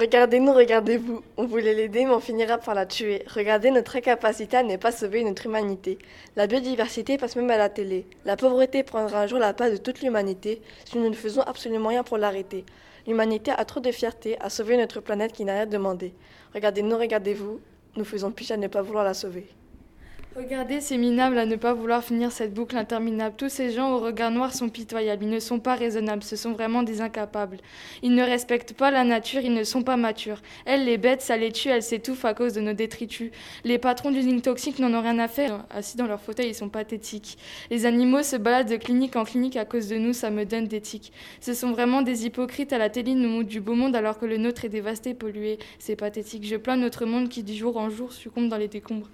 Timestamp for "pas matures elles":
29.82-30.84